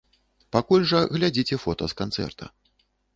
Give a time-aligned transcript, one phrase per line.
[0.55, 2.49] Пакуль жа глядзіце фота з канцэрта.